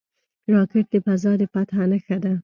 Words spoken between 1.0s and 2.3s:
فضا د فتح نښه